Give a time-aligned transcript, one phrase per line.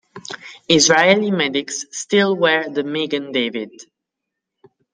[0.67, 3.83] Israeli medics still wear the Magen David.